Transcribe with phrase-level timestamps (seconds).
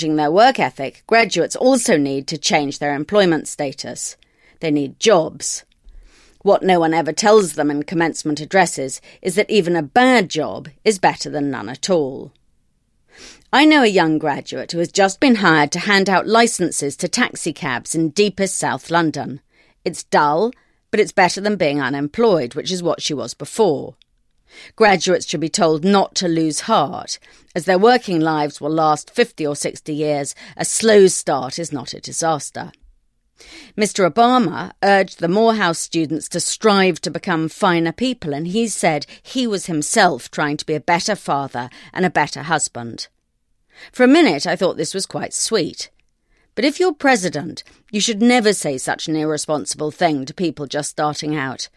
[0.00, 4.16] Changing their work ethic, graduates also need to change their employment status.
[4.60, 5.66] They need jobs.
[6.40, 10.70] What no one ever tells them in commencement addresses is that even a bad job
[10.86, 12.32] is better than none at all.
[13.52, 17.06] I know a young graduate who has just been hired to hand out licences to
[17.06, 19.42] taxicabs in deepest South London.
[19.84, 20.50] It's dull,
[20.90, 23.96] but it's better than being unemployed, which is what she was before.
[24.76, 27.18] Graduates should be told not to lose heart,
[27.54, 30.34] as their working lives will last 50 or 60 years.
[30.56, 32.72] A slow start is not a disaster.
[33.76, 34.10] Mr.
[34.10, 39.46] Obama urged the Morehouse students to strive to become finer people, and he said he
[39.46, 43.08] was himself trying to be a better father and a better husband.
[43.92, 45.90] For a minute, I thought this was quite sweet.
[46.54, 50.90] But if you're president, you should never say such an irresponsible thing to people just
[50.90, 51.68] starting out.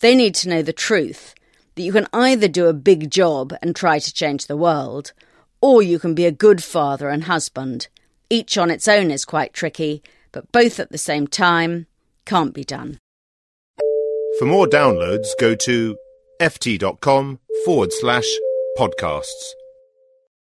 [0.00, 1.34] They need to know the truth
[1.78, 5.12] that you can either do a big job and try to change the world,
[5.60, 7.86] or you can be a good father and husband.
[8.28, 11.86] Each on its own is quite tricky, but both at the same time
[12.26, 12.98] can't be done.
[14.40, 15.96] For more downloads, go to
[16.40, 18.26] ft.com forward slash
[18.76, 19.54] podcasts.